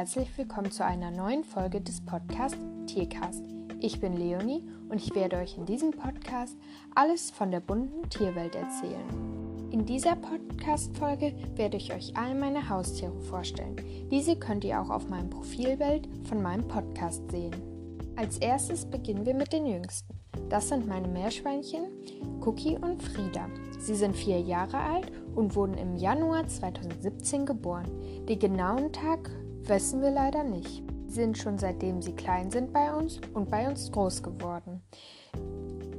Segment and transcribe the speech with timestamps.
[0.00, 3.44] herzlich willkommen zu einer neuen Folge des Podcasts Tiercast.
[3.80, 6.56] Ich bin Leonie und ich werde euch in diesem Podcast
[6.94, 9.68] alles von der bunten Tierwelt erzählen.
[9.70, 13.76] In dieser Podcast-Folge werde ich euch all meine Haustiere vorstellen.
[14.10, 17.54] Diese könnt ihr auch auf meinem Profilbild von meinem Podcast sehen.
[18.16, 20.18] Als erstes beginnen wir mit den jüngsten.
[20.48, 21.90] Das sind meine Meerschweinchen
[22.40, 23.50] Cookie und Frieda.
[23.78, 27.90] Sie sind vier Jahre alt und wurden im Januar 2017 geboren.
[28.26, 29.30] Den genauen Tag
[29.70, 30.82] wissen wir leider nicht.
[31.06, 34.82] Sie sind schon seitdem sie klein sind bei uns und bei uns groß geworden.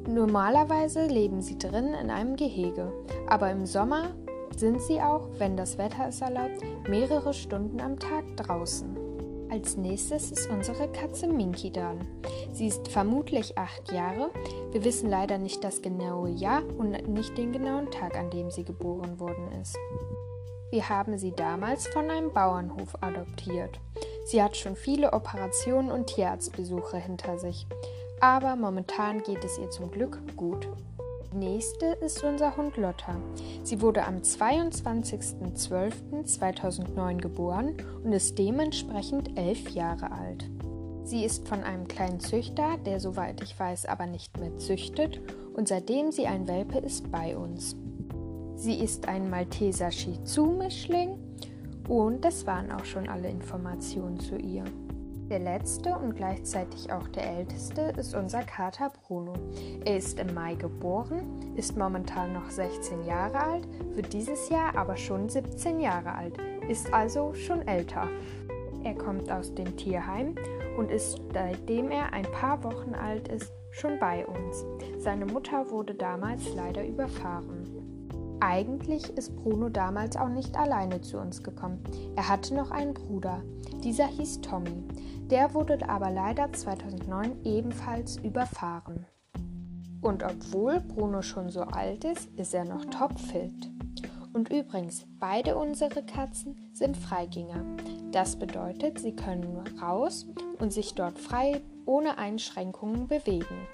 [0.07, 2.91] Normalerweise leben sie drin in einem Gehege,
[3.27, 4.13] aber im Sommer
[4.57, 8.97] sind sie auch, wenn das Wetter es erlaubt, mehrere Stunden am Tag draußen.
[9.49, 12.05] Als nächstes ist unsere Katze Minky dran.
[12.51, 14.31] Sie ist vermutlich acht Jahre.
[14.71, 18.63] Wir wissen leider nicht das genaue Jahr und nicht den genauen Tag, an dem sie
[18.63, 19.77] geboren worden ist.
[20.71, 23.81] Wir haben sie damals von einem Bauernhof adoptiert.
[24.25, 27.67] Sie hat schon viele Operationen und Tierarztbesuche hinter sich.
[28.21, 30.69] Aber momentan geht es ihr zum Glück gut.
[31.33, 33.17] Nächste ist unser Hund Lotta.
[33.63, 40.49] Sie wurde am 22.12.2009 geboren und ist dementsprechend elf Jahre alt.
[41.03, 45.19] Sie ist von einem kleinen Züchter, der soweit ich weiß aber nicht mehr züchtet
[45.53, 47.75] und seitdem sie ein Welpe ist bei uns.
[48.61, 51.17] Sie ist ein Malteser Shih Tzu Mischling
[51.89, 54.63] und das waren auch schon alle Informationen zu ihr.
[55.31, 59.33] Der letzte und gleichzeitig auch der älteste ist unser Kater Bruno.
[59.83, 61.23] Er ist im Mai geboren,
[61.55, 66.37] ist momentan noch 16 Jahre alt, wird dieses Jahr aber schon 17 Jahre alt,
[66.69, 68.07] ist also schon älter.
[68.83, 70.35] Er kommt aus dem Tierheim
[70.77, 74.65] und ist, seitdem er ein paar Wochen alt ist, schon bei uns.
[74.99, 77.80] Seine Mutter wurde damals leider überfahren.
[78.43, 81.83] Eigentlich ist Bruno damals auch nicht alleine zu uns gekommen.
[82.15, 83.43] Er hatte noch einen Bruder.
[83.83, 84.83] Dieser hieß Tommy.
[85.29, 89.05] Der wurde aber leider 2009 ebenfalls überfahren.
[90.01, 93.71] Und obwohl Bruno schon so alt ist, ist er noch topfit.
[94.33, 97.63] Und übrigens, beide unsere Katzen sind Freigänger.
[98.11, 100.25] Das bedeutet, sie können raus
[100.57, 103.67] und sich dort frei ohne Einschränkungen bewegen.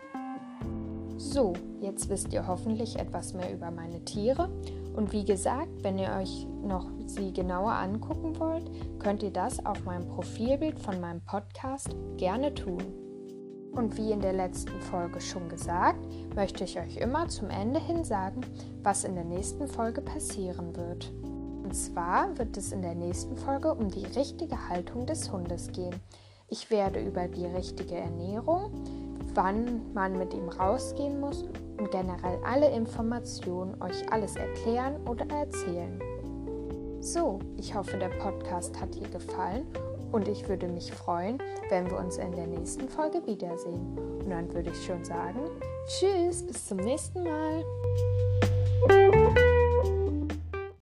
[1.18, 4.50] So, jetzt wisst ihr hoffentlich etwas mehr über meine Tiere.
[4.96, 8.70] Und wie gesagt, wenn ihr euch noch sie genauer angucken wollt,
[9.00, 12.84] könnt ihr das auf meinem Profilbild von meinem Podcast gerne tun.
[13.72, 18.04] Und wie in der letzten Folge schon gesagt, möchte ich euch immer zum Ende hin
[18.04, 18.42] sagen,
[18.84, 21.12] was in der nächsten Folge passieren wird.
[21.64, 25.96] Und zwar wird es in der nächsten Folge um die richtige Haltung des Hundes gehen.
[26.48, 28.72] Ich werde über die richtige Ernährung,
[29.38, 31.44] wann man mit ihm rausgehen muss
[31.78, 36.02] und generell alle Informationen euch alles erklären oder erzählen.
[37.00, 39.68] So, ich hoffe, der Podcast hat dir gefallen
[40.12, 41.38] und ich würde mich freuen,
[41.70, 43.98] wenn wir uns in der nächsten Folge wiedersehen.
[44.20, 45.40] Und dann würde ich schon sagen,
[45.88, 47.64] tschüss, bis zum nächsten Mal.